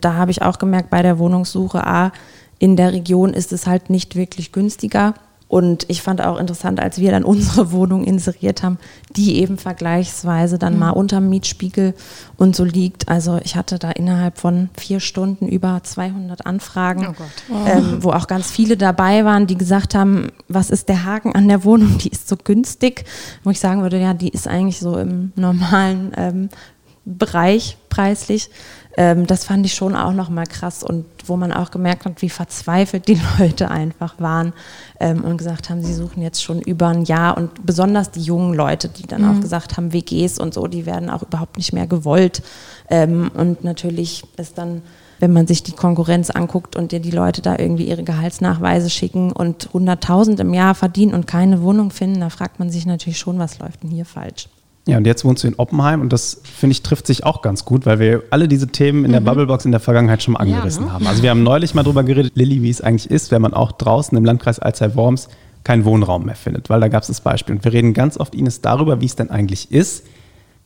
[0.00, 2.12] Da habe ich auch gemerkt bei der Wohnungssuche, a,
[2.58, 5.14] in der Region ist es halt nicht wirklich günstiger
[5.48, 8.78] und ich fand auch interessant, als wir dann unsere Wohnung inseriert haben,
[9.16, 10.78] die eben vergleichsweise dann mhm.
[10.78, 11.94] mal unterm Mietspiegel
[12.36, 13.08] und so liegt.
[13.08, 17.66] Also ich hatte da innerhalb von vier Stunden über 200 Anfragen, oh oh.
[17.66, 21.48] Ähm, wo auch ganz viele dabei waren, die gesagt haben, was ist der Haken an
[21.48, 23.06] der Wohnung, die ist so günstig.
[23.42, 26.48] Wo ich sagen würde, ja, die ist eigentlich so im normalen ähm,
[27.06, 28.50] Bereich preislich.
[28.98, 32.28] Ähm, das fand ich schon auch nochmal krass und wo man auch gemerkt hat, wie
[32.28, 34.52] verzweifelt die Leute einfach waren
[34.98, 38.54] ähm, und gesagt haben, sie suchen jetzt schon über ein Jahr und besonders die jungen
[38.54, 39.30] Leute, die dann mhm.
[39.30, 42.42] auch gesagt haben, WGs und so, die werden auch überhaupt nicht mehr gewollt.
[42.90, 44.82] Ähm, und natürlich ist dann
[45.20, 49.32] wenn man sich die Konkurrenz anguckt und dir die Leute da irgendwie ihre Gehaltsnachweise schicken
[49.32, 53.40] und 100.000 im Jahr verdienen und keine Wohnung finden, da fragt man sich natürlich schon,
[53.40, 54.48] was läuft denn hier falsch.
[54.88, 57.66] Ja, und jetzt wohnst du in Oppenheim und das, finde ich, trifft sich auch ganz
[57.66, 59.26] gut, weil wir alle diese Themen in der mhm.
[59.26, 60.92] Bubblebox in der Vergangenheit schon mal angerissen ja, ne?
[60.94, 61.06] haben.
[61.06, 63.72] Also wir haben neulich mal drüber geredet, Lilly, wie es eigentlich ist, wenn man auch
[63.72, 65.28] draußen im Landkreis Alzey-Worms
[65.62, 67.56] keinen Wohnraum mehr findet, weil da gab es das Beispiel.
[67.56, 70.06] Und wir reden ganz oft, Ines, darüber, wie es denn eigentlich ist,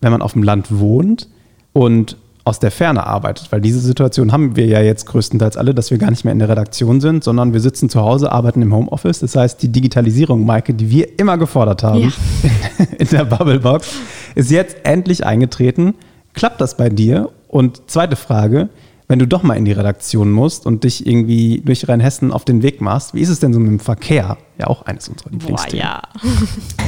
[0.00, 1.28] wenn man auf dem Land wohnt
[1.72, 5.90] und aus der Ferne arbeitet, weil diese Situation haben wir ja jetzt größtenteils alle, dass
[5.90, 8.74] wir gar nicht mehr in der Redaktion sind, sondern wir sitzen zu Hause, arbeiten im
[8.74, 9.20] Homeoffice.
[9.20, 12.86] Das heißt, die Digitalisierung, Maike, die wir immer gefordert haben ja.
[12.98, 13.92] in der Bubblebox,
[14.34, 15.94] ist jetzt endlich eingetreten.
[16.34, 17.30] Klappt das bei dir?
[17.46, 18.70] Und zweite Frage,
[19.06, 22.62] wenn du doch mal in die Redaktion musst und dich irgendwie durch Rheinhessen auf den
[22.62, 24.38] Weg machst, wie ist es denn so mit dem Verkehr?
[24.58, 25.86] Ja, auch eines unserer Lieblingsthemen.
[25.86, 26.02] Boah,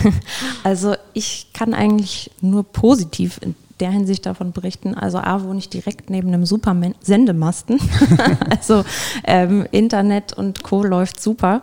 [0.04, 0.12] ja.
[0.64, 3.40] also ich kann eigentlich nur positiv
[3.80, 4.94] der Hinsicht davon berichten.
[4.94, 7.80] Also A, wohne ich direkt neben einem super Sendemasten.
[8.50, 8.84] also
[9.24, 10.82] ähm, Internet und Co.
[10.82, 11.62] läuft super.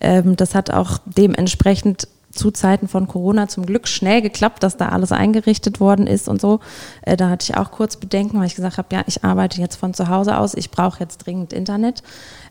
[0.00, 4.88] Ähm, das hat auch dementsprechend zu Zeiten von Corona zum Glück schnell geklappt, dass da
[4.88, 6.60] alles eingerichtet worden ist und so.
[7.02, 9.76] Äh, da hatte ich auch kurz Bedenken, weil ich gesagt habe, ja, ich arbeite jetzt
[9.76, 12.02] von zu Hause aus, ich brauche jetzt dringend Internet.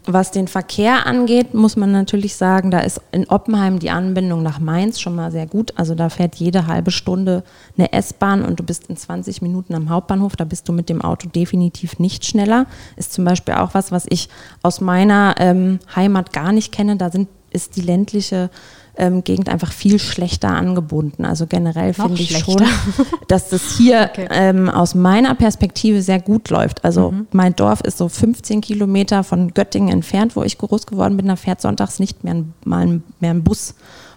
[0.05, 4.59] Was den Verkehr angeht, muss man natürlich sagen, da ist in Oppenheim die Anbindung nach
[4.59, 5.73] Mainz schon mal sehr gut.
[5.75, 7.43] Also da fährt jede halbe Stunde
[7.77, 10.35] eine S-Bahn und du bist in 20 Minuten am Hauptbahnhof.
[10.35, 12.65] Da bist du mit dem Auto definitiv nicht schneller.
[12.95, 14.29] Ist zum Beispiel auch was, was ich
[14.63, 16.97] aus meiner ähm, Heimat gar nicht kenne.
[16.97, 18.49] Da sind, ist die ländliche
[18.97, 21.25] ähm, Gegend einfach viel schlechter angebunden.
[21.25, 22.61] Also generell finde ich schon,
[23.27, 24.27] dass das hier okay.
[24.31, 26.83] ähm, aus meiner Perspektive sehr gut läuft.
[26.83, 27.27] Also mhm.
[27.31, 31.27] mein Dorf ist so 15 Kilometer von Göttingen entfernt, wo ich groß geworden bin.
[31.27, 33.75] Da fährt sonntags nicht mehr ein, mal mehr ein Bus.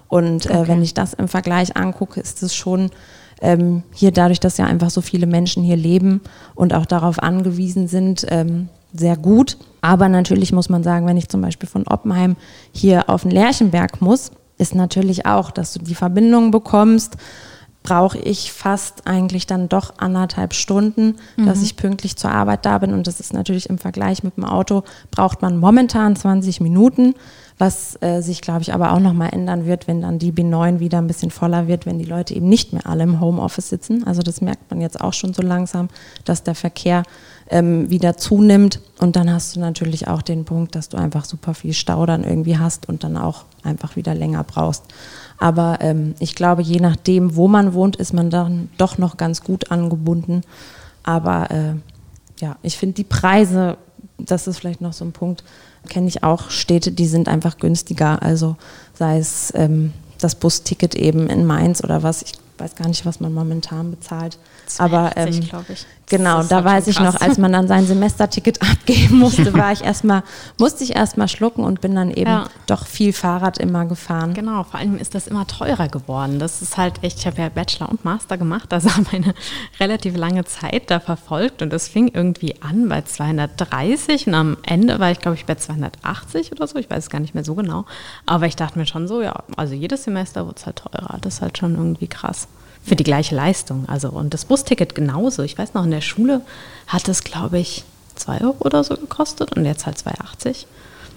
[0.08, 0.68] Und äh, okay.
[0.68, 2.90] wenn ich das im Vergleich angucke, ist es schon
[3.40, 6.20] ähm, hier dadurch, dass ja einfach so viele Menschen hier leben
[6.54, 9.58] und auch darauf angewiesen sind, ähm, sehr gut.
[9.80, 12.36] Aber natürlich muss man sagen, wenn ich zum Beispiel von Oppenheim
[12.72, 17.16] hier auf den Lerchenberg muss, ist natürlich auch, dass du die Verbindung bekommst,
[17.84, 21.46] brauche ich fast eigentlich dann doch anderthalb Stunden, mhm.
[21.46, 22.94] dass ich pünktlich zur Arbeit da bin.
[22.94, 27.14] Und das ist natürlich im Vergleich mit dem Auto, braucht man momentan 20 Minuten,
[27.58, 30.96] was äh, sich, glaube ich, aber auch nochmal ändern wird, wenn dann die B9 wieder
[30.96, 34.04] ein bisschen voller wird, wenn die Leute eben nicht mehr alle im Homeoffice sitzen.
[34.04, 35.88] Also das merkt man jetzt auch schon so langsam,
[36.24, 37.02] dass der Verkehr
[37.50, 38.80] ähm, wieder zunimmt.
[38.98, 42.24] Und dann hast du natürlich auch den Punkt, dass du einfach super viel Stau dann
[42.24, 44.84] irgendwie hast und dann auch einfach wieder länger brauchst.
[45.38, 49.42] Aber ähm, ich glaube, je nachdem, wo man wohnt, ist man dann doch noch ganz
[49.42, 50.42] gut angebunden.
[51.02, 51.74] Aber äh,
[52.40, 53.76] ja, ich finde die Preise,
[54.18, 55.44] das ist vielleicht noch so ein Punkt,
[55.88, 58.22] kenne ich auch Städte, die sind einfach günstiger.
[58.22, 58.56] Also
[58.94, 62.22] sei es ähm, das Busticket eben in Mainz oder was.
[62.22, 64.38] Ich weiß gar nicht, was man momentan bezahlt.
[64.66, 65.86] 62, aber ähm, glaube ich.
[66.06, 70.22] Genau, da weiß ich noch, als man dann sein Semesterticket abgeben musste, war ich erstmal,
[70.58, 72.46] musste ich erstmal schlucken und bin dann eben ja.
[72.66, 74.34] doch viel Fahrrad immer gefahren.
[74.34, 76.38] Genau, vor allem ist das immer teurer geworden.
[76.38, 79.34] Das ist halt echt, ich habe ja Bachelor und Master gemacht, also habe eine
[79.80, 85.00] relativ lange Zeit da verfolgt und das fing irgendwie an bei 230 und am Ende
[85.00, 87.54] war ich, glaube ich, bei 280 oder so, ich weiß es gar nicht mehr so
[87.54, 87.86] genau.
[88.26, 91.18] Aber ich dachte mir schon so, ja, also jedes Semester wird es halt teurer.
[91.22, 92.46] Das ist halt schon irgendwie krass
[92.84, 93.88] für die gleiche Leistung.
[93.88, 95.42] Also und das Busticket genauso.
[95.42, 96.42] Ich weiß noch, in der Schule
[96.86, 97.84] hat es, glaube ich,
[98.16, 100.66] 2 Euro oder so gekostet und jetzt halt 2,80.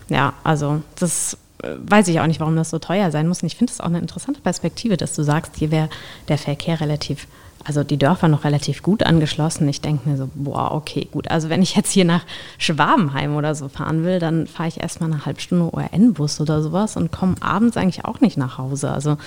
[0.10, 3.42] Ja, also das äh, weiß ich auch nicht, warum das so teuer sein muss.
[3.42, 5.90] Und ich finde es auch eine interessante Perspektive, dass du sagst, hier wäre
[6.30, 7.28] der Verkehr relativ,
[7.66, 9.68] also die Dörfer noch relativ gut angeschlossen.
[9.68, 11.30] Ich denke mir so, boah, okay, gut.
[11.30, 12.24] Also wenn ich jetzt hier nach
[12.58, 16.96] Schwabenheim oder so fahren will, dann fahre ich erstmal eine halbe Stunde ORN-Bus oder sowas
[16.96, 18.90] und komme abends eigentlich auch nicht nach Hause.
[18.90, 19.18] Also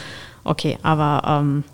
[0.45, 1.65] okay, aber ähm,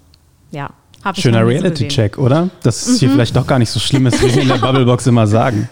[0.56, 0.70] ja.
[1.14, 2.50] Schöner Reality-Check, oder?
[2.64, 2.98] Dass es mhm.
[2.98, 5.68] hier vielleicht doch gar nicht so schlimm ist, wie sie in der Bubblebox immer sagen.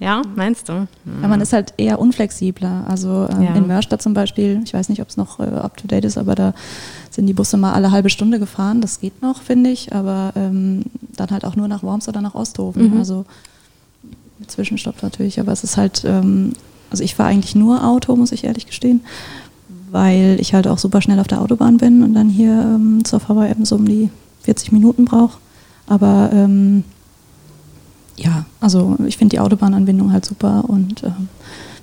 [0.00, 0.88] Ja, meinst du?
[1.20, 2.84] Ja, man ist halt eher unflexibler.
[2.88, 3.54] Also ähm, ja.
[3.54, 6.52] in Mörstadt zum Beispiel, ich weiß nicht, ob es noch äh, up-to-date ist, aber da
[7.10, 8.80] sind die Busse mal alle halbe Stunde gefahren.
[8.80, 10.82] Das geht noch, finde ich, aber ähm,
[11.14, 12.90] dann halt auch nur nach Worms oder nach Osthofen.
[12.92, 12.98] Mhm.
[12.98, 13.24] Also
[14.40, 16.54] mit Zwischenstopp natürlich, aber es ist halt, ähm,
[16.90, 19.02] also ich fahre eigentlich nur Auto, muss ich ehrlich gestehen
[19.92, 23.20] weil ich halt auch super schnell auf der Autobahn bin und dann hier ähm, zur
[23.20, 24.08] VWM so um die
[24.42, 25.38] 40 Minuten brauche.
[25.86, 26.84] Aber ähm,
[28.16, 31.28] ja, also ich finde die Autobahnanbindung halt super und ähm,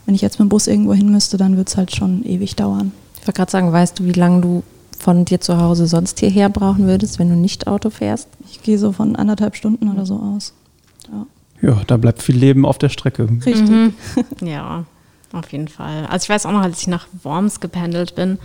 [0.06, 2.56] wenn ich jetzt mit dem Bus irgendwo hin müsste, dann wird es halt schon ewig
[2.56, 2.92] dauern.
[3.16, 4.64] Ich wollte gerade sagen, weißt du, wie lange du
[4.98, 8.28] von dir zu Hause sonst hierher brauchen würdest, wenn du nicht Auto fährst?
[8.50, 10.54] Ich gehe so von anderthalb Stunden oder so aus.
[11.12, 13.28] Ja, ja da bleibt viel Leben auf der Strecke.
[13.46, 13.70] Richtig.
[13.70, 13.94] Mhm.
[14.42, 14.86] Ja,
[15.32, 16.06] auf jeden Fall.
[16.08, 18.40] Also ich weiß auch noch, als ich nach Worms gependelt bin,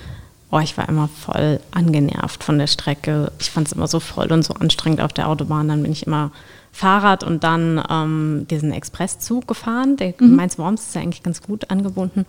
[0.55, 3.33] oh, ich war immer voll angenervt von der Strecke.
[3.41, 5.67] Ich fand es immer so voll und so anstrengend auf der Autobahn.
[5.67, 6.31] Dann bin ich immer
[6.71, 9.97] Fahrrad und dann ähm, diesen Expresszug gefahren.
[9.97, 10.37] Der mhm.
[10.37, 12.25] Mainz-Worms ist ja eigentlich ganz gut angebunden.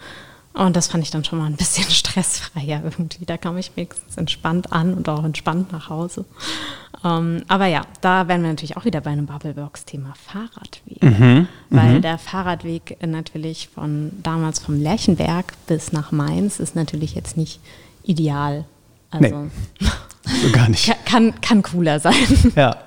[0.54, 3.26] Und das fand ich dann schon mal ein bisschen stressfreier irgendwie.
[3.26, 6.26] Da kam ich wenigstens entspannt an und auch entspannt nach Hause.
[7.04, 11.04] Ähm, aber ja, da wären wir natürlich auch wieder bei einem Bubblebox-Thema Fahrradweg.
[11.04, 12.02] Mhm, weil mhm.
[12.02, 17.60] der Fahrradweg natürlich von damals vom Lerchenberg bis nach Mainz ist natürlich jetzt nicht
[18.06, 18.66] ideal.
[19.12, 19.90] Also nee,
[20.26, 20.94] so gar nicht.
[21.06, 22.14] Kann, kann cooler sein.
[22.56, 22.78] Ja.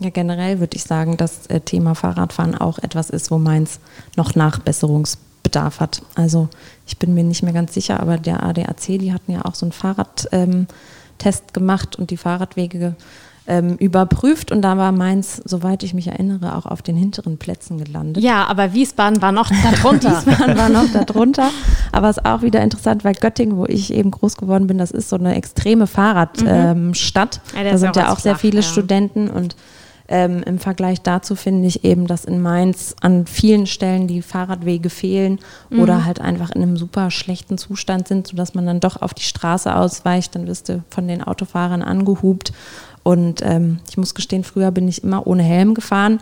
[0.00, 0.10] ja.
[0.10, 3.80] Generell würde ich sagen, dass äh, Thema Fahrradfahren auch etwas ist, wo Mainz
[4.16, 6.02] noch Nachbesserungsbedarf hat.
[6.14, 6.48] Also
[6.86, 9.66] ich bin mir nicht mehr ganz sicher, aber der ADAC, die hatten ja auch so
[9.66, 10.66] einen Fahrradtest ähm,
[11.52, 12.96] gemacht und die Fahrradwege
[13.46, 17.78] ähm, überprüft und da war Mainz, soweit ich mich erinnere, auch auf den hinteren Plätzen
[17.78, 18.22] gelandet.
[18.22, 20.10] Ja, aber Wiesbaden war noch darunter.
[20.26, 21.50] Wiesbaden war noch darunter.
[21.92, 24.90] Aber es ist auch wieder interessant, weil Göttingen, wo ich eben groß geworden bin, das
[24.90, 26.42] ist so eine extreme Fahrradstadt.
[26.74, 26.92] Mhm.
[27.58, 29.56] Ähm, ja, da sind ja auch sehr viele flach, Studenten und
[30.06, 34.90] ähm, Im Vergleich dazu finde ich eben, dass in Mainz an vielen Stellen die Fahrradwege
[34.90, 35.80] fehlen mhm.
[35.80, 39.22] oder halt einfach in einem super schlechten Zustand sind, sodass man dann doch auf die
[39.22, 40.34] Straße ausweicht.
[40.34, 42.52] Dann wirst du von den Autofahrern angehupt.
[43.04, 46.18] Und ähm, ich muss gestehen, früher bin ich immer ohne Helm gefahren.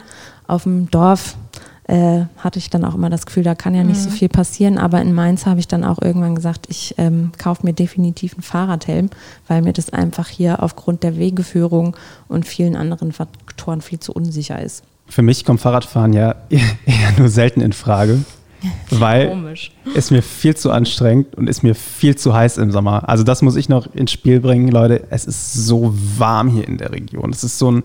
[0.46, 1.36] Auf dem Dorf
[1.84, 4.04] äh, hatte ich dann auch immer das Gefühl, da kann ja nicht mhm.
[4.04, 4.78] so viel passieren.
[4.78, 8.42] Aber in Mainz habe ich dann auch irgendwann gesagt, ich ähm, kaufe mir definitiv einen
[8.42, 9.10] Fahrradhelm,
[9.48, 11.96] weil mir das einfach hier aufgrund der Wegeführung
[12.28, 14.84] und vielen anderen Faktoren viel zu unsicher ist.
[15.06, 18.24] Für mich kommt Fahrradfahren ja eher nur selten in Frage.
[18.90, 19.72] Weil Komisch.
[19.94, 23.09] es mir viel zu anstrengend und ist mir viel zu heiß im Sommer.
[23.09, 25.05] Also das muss ich noch ins Spiel bringen, Leute.
[25.11, 27.31] Es ist so warm hier in der Region.
[27.31, 27.85] Es ist so ein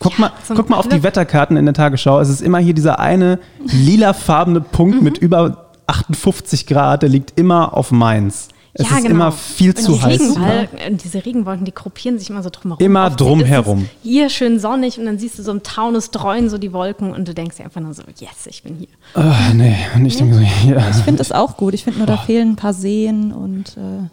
[0.00, 2.20] Guck, ja, mal, guck mal auf die Wetterkarten in der Tagesschau.
[2.20, 5.04] Es ist immer hier dieser eine lilafarbene Punkt mhm.
[5.04, 8.48] mit über 58 Grad, der liegt immer auf Mainz.
[8.74, 9.14] Es ja, ist genau.
[9.14, 10.20] immer viel und zu heiß.
[10.20, 10.68] Regenwall,
[11.02, 12.84] diese Regenwolken, die gruppieren sich immer so drumherum.
[12.84, 13.88] Immer drumherum.
[14.02, 17.26] Hier schön sonnig und dann siehst du so im Taunus dreuen so die Wolken und
[17.26, 18.88] du denkst dir einfach nur so, yes, ich bin hier.
[19.16, 20.90] Uh, nee, und ich denke so, ja.
[20.90, 21.74] Ich finde das auch gut.
[21.74, 22.26] Ich finde nur, da oh.
[22.26, 23.76] fehlen ein paar Seen und.
[23.76, 24.08] Äh,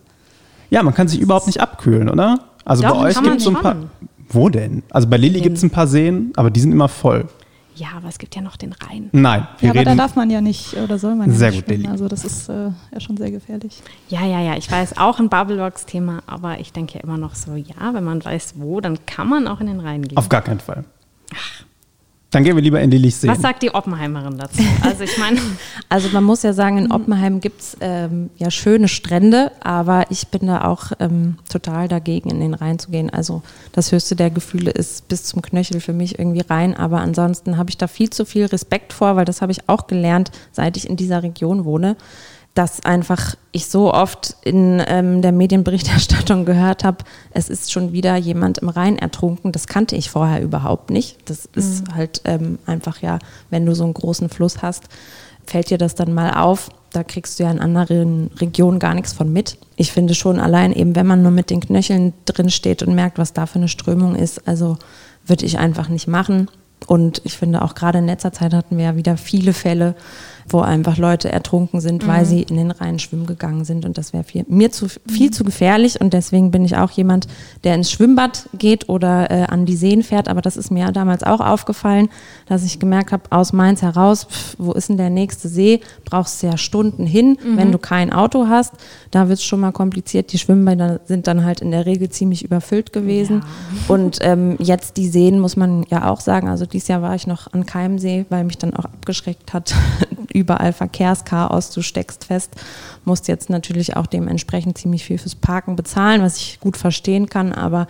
[0.69, 2.39] ja, man kann sich überhaupt nicht abkühlen, oder?
[2.63, 3.75] Also Doch, bei euch gibt es so ein paar.
[4.29, 4.83] Wo denn?
[4.89, 7.27] Also bei Lilly gibt es ein paar Seen, aber die sind immer voll.
[7.75, 9.09] Ja, aber es gibt ja noch den Rhein.
[9.11, 9.47] Nein.
[9.61, 11.87] Ja, aber da darf man ja nicht oder soll man ja sehr nicht gut, Lilly.
[11.87, 13.81] Also das ist äh, ja schon sehr gefährlich.
[14.09, 14.55] Ja, ja, ja.
[14.55, 18.23] Ich weiß auch ein Bubblebox-Thema, aber ich denke ja immer noch so, ja, wenn man
[18.23, 20.17] weiß wo, dann kann man auch in den Rhein gehen.
[20.17, 20.85] Auf gar keinen Fall.
[22.35, 23.29] Dann gehen wir lieber in die Lichtsee.
[23.29, 24.61] Was sagt die Oppenheimerin dazu?
[24.81, 25.39] Also ich meine.
[25.89, 30.27] also man muss ja sagen, in Oppenheim gibt es ähm, ja schöne Strände, aber ich
[30.27, 33.09] bin da auch ähm, total dagegen, in den Rhein zu gehen.
[33.09, 37.55] Also das höchste der Gefühle ist bis zum Knöchel für mich irgendwie rein, aber ansonsten
[37.55, 40.75] habe ich da viel zu viel Respekt vor, weil das habe ich auch gelernt, seit
[40.75, 41.95] ich in dieser Region wohne
[42.55, 46.99] dass einfach ich so oft in ähm, der Medienberichterstattung gehört habe,
[47.31, 49.51] es ist schon wieder jemand im Rhein ertrunken.
[49.51, 51.17] Das kannte ich vorher überhaupt nicht.
[51.29, 51.59] Das mhm.
[51.59, 54.85] ist halt ähm, einfach ja, wenn du so einen großen Fluss hast,
[55.45, 56.69] fällt dir das dann mal auf.
[56.93, 59.57] Da kriegst du ja in anderen Regionen gar nichts von mit.
[59.75, 63.17] Ich finde schon allein eben, wenn man nur mit den Knöcheln drin steht und merkt,
[63.17, 64.77] was da für eine Strömung ist, also
[65.25, 66.49] würde ich einfach nicht machen.
[66.87, 69.95] Und ich finde auch gerade in letzter Zeit hatten wir ja wieder viele Fälle,
[70.47, 72.07] wo einfach Leute ertrunken sind, mhm.
[72.07, 73.85] weil sie in den Rhein schwimmen gegangen sind.
[73.85, 75.31] Und das wäre mir zu, viel mhm.
[75.33, 75.99] zu gefährlich.
[75.99, 77.27] Und deswegen bin ich auch jemand,
[77.63, 80.27] der ins Schwimmbad geht oder äh, an die Seen fährt.
[80.27, 82.09] Aber das ist mir damals auch aufgefallen,
[82.47, 85.81] dass ich gemerkt habe, aus Mainz heraus, pff, wo ist denn der nächste See?
[86.05, 87.57] Brauchst du ja Stunden hin, mhm.
[87.57, 88.73] wenn du kein Auto hast.
[89.11, 90.31] Da wird es schon mal kompliziert.
[90.31, 93.39] Die Schwimmbäder sind dann halt in der Regel ziemlich überfüllt gewesen.
[93.39, 93.95] Ja.
[93.95, 96.49] Und ähm, jetzt die Seen, muss man ja auch sagen.
[96.49, 99.73] Also dieses Jahr war ich noch an keinem See, weil mich dann auch abgeschreckt hat,
[100.35, 102.51] überall Verkehrschaos, du steckst fest,
[103.05, 107.53] musst jetzt natürlich auch dementsprechend ziemlich viel fürs Parken bezahlen, was ich gut verstehen kann,
[107.53, 107.87] aber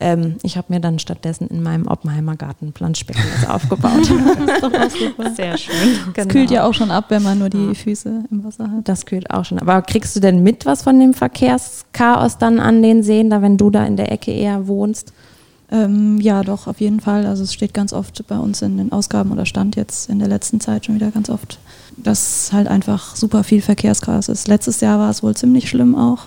[0.00, 4.10] ähm, ich habe mir dann stattdessen in meinem Oppenheimer Garten Planschbecken aufgebaut.
[4.72, 5.34] das ist doch.
[5.34, 5.74] Sehr schön.
[6.06, 6.28] Das genau.
[6.28, 8.88] kühlt ja auch schon ab, wenn man nur die Füße im Wasser hat.
[8.88, 9.60] Das kühlt auch schon.
[9.60, 13.56] Aber kriegst du denn mit was von dem Verkehrschaos dann an den Seen, da wenn
[13.56, 15.12] du da in der Ecke eher wohnst?
[15.70, 17.26] Ähm, ja, doch, auf jeden Fall.
[17.26, 20.28] Also es steht ganz oft bei uns in den Ausgaben oder stand jetzt in der
[20.28, 21.58] letzten Zeit schon wieder ganz oft
[21.96, 24.48] dass halt einfach super viel Verkehrschaos ist.
[24.48, 26.26] Letztes Jahr war es wohl ziemlich schlimm auch.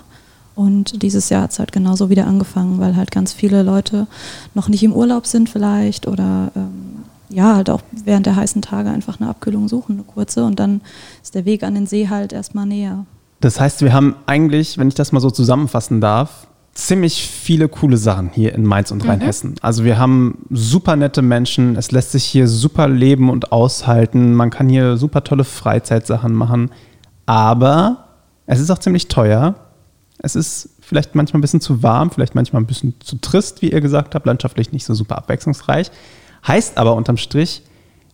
[0.54, 4.08] Und dieses Jahr hat es halt genauso wieder angefangen, weil halt ganz viele Leute
[4.54, 8.90] noch nicht im Urlaub sind vielleicht oder ähm, ja, halt auch während der heißen Tage
[8.90, 10.44] einfach eine Abkühlung suchen, eine kurze.
[10.44, 10.80] Und dann
[11.22, 13.06] ist der Weg an den See halt erstmal näher.
[13.40, 17.96] Das heißt, wir haben eigentlich, wenn ich das mal so zusammenfassen darf, ziemlich viele coole
[17.96, 19.10] Sachen hier in Mainz und mhm.
[19.10, 19.56] Rheinhessen.
[19.60, 24.50] Also wir haben super nette Menschen, es lässt sich hier super leben und aushalten, man
[24.50, 26.70] kann hier super tolle Freizeitsachen machen,
[27.26, 28.08] aber
[28.46, 29.56] es ist auch ziemlich teuer.
[30.20, 33.70] Es ist vielleicht manchmal ein bisschen zu warm, vielleicht manchmal ein bisschen zu trist, wie
[33.72, 35.90] ihr gesagt habt, landschaftlich nicht so super abwechslungsreich.
[36.46, 37.62] Heißt aber unterm Strich,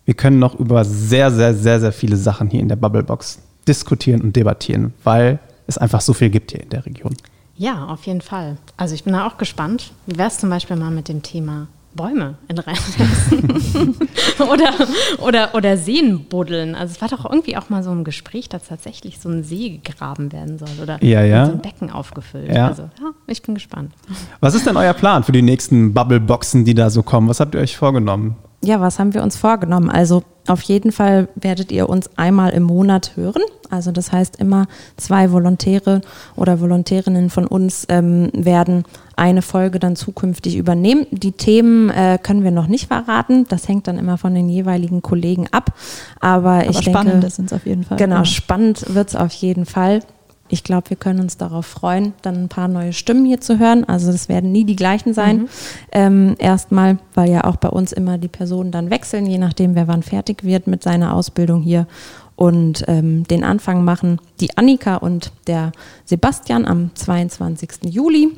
[0.05, 4.21] wir können noch über sehr, sehr, sehr, sehr viele Sachen hier in der Bubblebox diskutieren
[4.21, 7.15] und debattieren, weil es einfach so viel gibt hier in der Region.
[7.57, 8.57] Ja, auf jeden Fall.
[8.75, 9.93] Also ich bin da auch gespannt.
[10.05, 12.59] Wie wäre es zum Beispiel mal mit dem Thema Bäume in
[14.39, 14.73] oder,
[15.19, 16.75] oder, oder Seen buddeln.
[16.75, 19.79] Also es war doch irgendwie auch mal so ein Gespräch, dass tatsächlich so ein See
[19.83, 21.45] gegraben werden soll oder ja, ja.
[21.45, 22.51] so ein Becken aufgefüllt.
[22.51, 22.67] Ja.
[22.67, 23.93] Also ja, ich bin gespannt.
[24.41, 27.29] Was ist denn euer Plan für die nächsten Bubbleboxen, die da so kommen?
[27.29, 28.35] Was habt ihr euch vorgenommen?
[28.63, 29.89] Ja, was haben wir uns vorgenommen?
[29.89, 33.43] Also auf jeden Fall werdet ihr uns einmal im Monat hören.
[33.69, 36.01] Also das heißt immer zwei Volontäre
[36.35, 38.83] oder Volontärinnen von uns ähm, werden
[39.15, 41.05] eine Folge dann zukünftig übernehmen.
[41.11, 43.45] Die Themen äh, können wir noch nicht verraten.
[43.49, 45.73] Das hängt dann immer von den jeweiligen Kollegen ab.
[46.19, 47.97] Aber, Aber ich spannend denke, sind es auf jeden Fall.
[47.97, 48.25] Genau, Ja.
[48.25, 50.01] spannend wird es auf jeden Fall.
[50.47, 53.83] Ich glaube, wir können uns darauf freuen, dann ein paar neue Stimmen hier zu hören.
[53.83, 55.49] Also das werden nie die gleichen sein.
[55.91, 59.87] Ähm, erstmal, weil ja auch bei uns immer die Personen dann wechseln, je nachdem, wer
[59.87, 61.87] wann fertig wird mit seiner Ausbildung hier
[62.35, 65.71] und ähm, den Anfang machen die Annika und der
[66.03, 67.69] Sebastian am 22.
[67.85, 68.29] Juli.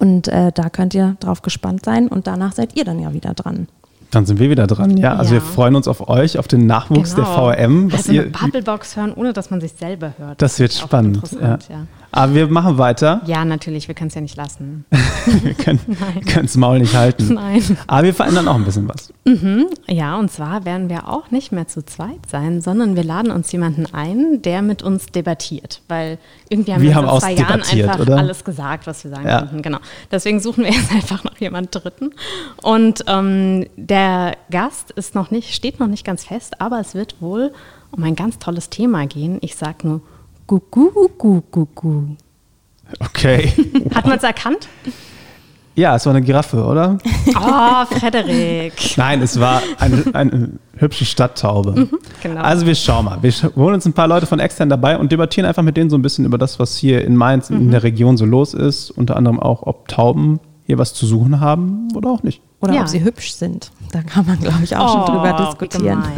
[0.00, 3.34] Und äh, da könnt ihr drauf gespannt sein und danach seid ihr dann ja wieder
[3.34, 3.68] dran.
[4.10, 4.96] Dann sind wir wieder dran.
[4.98, 5.40] Ja, also Ja.
[5.40, 7.90] wir freuen uns auf euch, auf den Nachwuchs der VRM.
[7.92, 10.42] Was also ihr, Bubblebox hören, ohne dass man sich selber hört.
[10.42, 11.22] das wird spannend.
[11.40, 11.58] Ja.
[11.70, 11.86] Ja.
[12.12, 13.22] Aber wir machen weiter.
[13.26, 14.84] ja, natürlich, wir können es ja nicht lassen.
[15.42, 15.78] Wir können
[16.42, 17.34] das Maul nicht halten.
[17.34, 17.78] Nein.
[17.86, 19.12] Aber wir verändern auch ein bisschen was.
[19.88, 23.50] Ja, und zwar werden wir auch nicht mehr zu zweit sein, sondern wir laden uns
[23.52, 25.80] jemanden ein, der mit uns debattiert.
[25.88, 28.18] Weil irgendwie haben Wir wir, haben vor zwei Jahren einfach oder?
[28.18, 29.38] alles gesagt, was wir sagen Ja.
[29.38, 29.62] konnten.
[29.62, 29.78] Genau.
[30.10, 32.10] Deswegen suchen wir jetzt einfach noch jemanden Dritten.
[32.62, 37.16] Und ähm, der Gast ist noch nicht, steht noch nicht ganz fest, aber es wird
[37.20, 37.52] wohl
[37.92, 39.38] um ein ganz tolles Thema gehen.
[39.40, 40.00] Ich sag nur
[40.46, 42.02] gu gu gu gu gu.
[43.00, 43.52] Okay.
[43.94, 44.68] Hat man es erkannt?
[45.74, 46.98] Ja, es war eine Giraffe, oder?
[47.34, 48.74] Oh, Frederik.
[48.98, 51.88] Nein, es war eine, eine hübsche Stadttaube.
[52.22, 52.42] genau.
[52.42, 53.22] Also wir schauen mal.
[53.22, 55.96] Wir holen uns ein paar Leute von extern dabei und debattieren einfach mit denen so
[55.96, 58.90] ein bisschen über das, was hier in Mainz in der Region so los ist.
[58.90, 62.42] Unter anderem auch, ob Tauben hier was zu suchen haben oder auch nicht.
[62.60, 62.82] Oder Ja.
[62.82, 63.70] ob sie hübsch sind.
[63.92, 66.02] Da kann man, glaube ich, auch schon drüber Oh, wie diskutieren.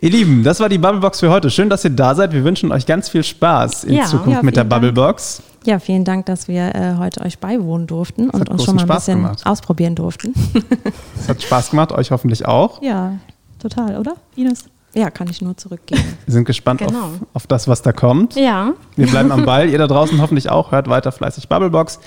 [0.00, 1.50] Ihr Lieben, das war die Bubblebox für heute.
[1.50, 2.32] Schön, dass ihr da seid.
[2.32, 4.04] Wir wünschen euch ganz viel Spaß in Ja.
[4.04, 4.64] Zukunft Ja, mit der.
[4.64, 5.42] Bubblebox.
[5.64, 8.82] Ja, vielen Dank, dass wir äh, heute euch beiwohnen durften und hat uns schon mal
[8.82, 9.46] ein Spaß bisschen gemacht.
[9.46, 10.34] ausprobieren durften.
[11.20, 12.82] Es hat Spaß gemacht, euch hoffentlich auch.
[12.82, 13.14] Ja,
[13.58, 14.14] total, oder?
[14.36, 14.66] Ines?
[14.94, 16.02] ja, kann ich nur zurückgeben.
[16.24, 16.98] Wir sind gespannt Genau.
[17.04, 18.34] auf, auf das, was da kommt.
[18.36, 18.72] Ja.
[18.96, 19.68] Wir bleiben am Ball.
[19.68, 20.72] Ihr da draußen hoffentlich auch.
[20.72, 22.00] Hört weiter fleißig Bubblebox.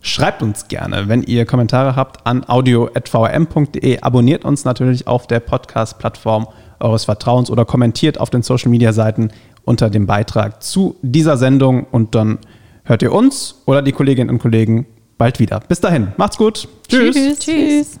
[0.00, 4.00] Schreibt uns gerne, wenn ihr Kommentare habt, an audio.vrm.de.
[4.00, 6.46] Abonniert uns natürlich auf der Podcast-Plattform
[6.80, 9.30] eures Vertrauens oder kommentiert auf den Social-Media-Seiten
[9.64, 11.86] unter dem Beitrag zu dieser Sendung.
[11.90, 12.38] Und dann
[12.84, 14.86] hört ihr uns oder die Kolleginnen und Kollegen
[15.18, 15.60] bald wieder.
[15.60, 16.08] Bis dahin.
[16.16, 16.68] Macht's gut.
[16.88, 17.14] Tschüss.
[17.14, 17.38] Tschüss.
[17.38, 18.00] Tschüss.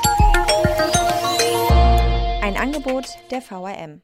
[2.61, 4.03] Angebot der VRM.